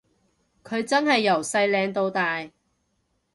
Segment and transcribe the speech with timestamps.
[0.63, 2.49] 佢真係由細靚到大